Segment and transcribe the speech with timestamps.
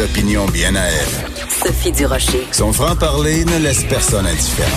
[0.00, 1.42] des opinions bien à elle.
[1.48, 2.46] Sophie Durocher.
[2.52, 4.68] Son franc-parler ne laisse personne indifférent.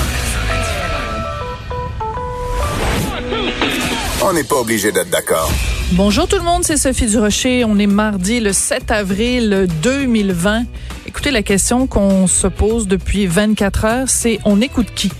[4.21, 5.52] On n'est pas obligé d'être d'accord.
[5.92, 7.64] Bonjour tout le monde, c'est Sophie Durocher.
[7.66, 10.64] On est mardi le 7 avril 2020.
[11.07, 15.12] Écoutez, la question qu'on se pose depuis 24 heures, c'est on écoute qui?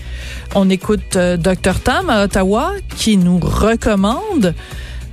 [0.54, 4.54] On écoute euh, Dr Tam à Ottawa qui nous recommande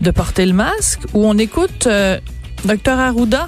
[0.01, 2.19] de porter le masque ou on écoute euh,
[2.65, 3.47] Dr Arruda?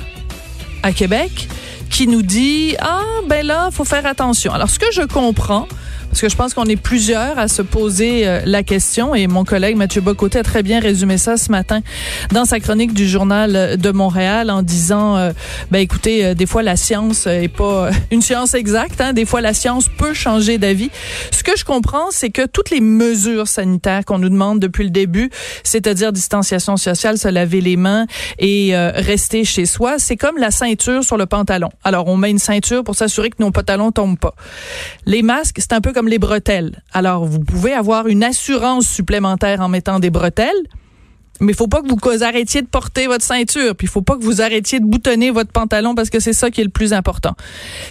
[0.83, 1.47] À Québec
[1.89, 4.53] qui nous dit ah ben là faut faire attention.
[4.53, 5.67] Alors ce que je comprends
[6.13, 9.43] parce que je pense qu'on est plusieurs à se poser euh, la question et mon
[9.43, 11.81] collègue Mathieu Bocoté a très bien résumé ça ce matin
[12.31, 15.31] dans sa chronique du journal de Montréal en disant euh,
[15.71, 19.41] ben écoutez euh, des fois la science est pas une science exacte hein, des fois
[19.41, 20.91] la science peut changer d'avis.
[21.31, 24.91] Ce que je comprends c'est que toutes les mesures sanitaires qu'on nous demande depuis le
[24.91, 25.31] début,
[25.63, 28.05] c'est-à-dire distanciation sociale, se laver les mains
[28.37, 31.69] et rester chez soi, c'est comme la ceinture sur le pantalon.
[31.83, 34.35] Alors on met une ceinture pour s'assurer que nos pantalons tombent pas.
[35.07, 36.81] Les masques, c'est un peu comme les bretelles.
[36.93, 40.63] Alors, vous pouvez avoir une assurance supplémentaire en mettant des bretelles,
[41.39, 44.41] mais faut pas que vous arrêtiez de porter votre ceinture, puis faut pas que vous
[44.41, 47.35] arrêtiez de boutonner votre pantalon parce que c'est ça qui est le plus important.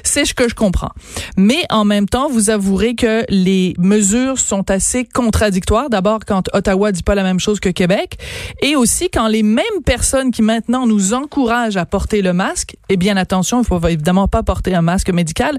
[0.05, 0.93] C'est ce que je comprends.
[1.37, 5.91] Mais en même temps, vous avouerez que les mesures sont assez contradictoires.
[5.91, 8.19] D'abord, quand Ottawa dit pas la même chose que Québec,
[8.61, 12.97] et aussi quand les mêmes personnes qui maintenant nous encouragent à porter le masque, et
[12.97, 15.59] bien attention, il faut évidemment pas porter un masque médical,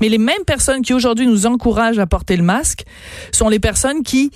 [0.00, 2.84] mais les mêmes personnes qui aujourd'hui nous encouragent à porter le masque
[3.32, 4.30] sont les personnes qui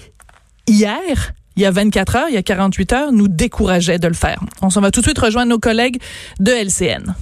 [0.67, 4.15] hier il y a 24 heures, il y a 48 heures, nous décourageaient de le
[4.15, 4.41] faire.
[4.63, 6.01] On s'en va tout de suite rejoindre nos collègues
[6.39, 7.17] de LCN.